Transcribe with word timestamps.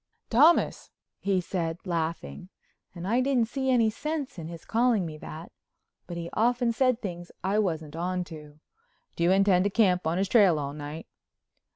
"Thomas!" 0.31 0.89
he 1.19 1.39
said, 1.39 1.77
laughing, 1.85 2.49
and 2.95 3.07
I 3.07 3.21
didn't 3.21 3.49
see 3.49 3.69
any 3.69 3.91
sense 3.91 4.39
in 4.39 4.47
his 4.47 4.65
calling 4.65 5.05
me 5.05 5.15
that, 5.19 5.51
but 6.07 6.17
he 6.17 6.27
often 6.33 6.71
said 6.73 6.99
things 7.03 7.31
I 7.43 7.59
wasn't 7.59 7.95
on 7.95 8.23
to. 8.23 8.59
"Do 9.15 9.23
you 9.25 9.29
intend 9.29 9.63
to 9.65 9.69
camp 9.69 10.07
on 10.07 10.17
his 10.17 10.27
trail 10.27 10.57
all 10.57 10.73
night?" 10.73 11.05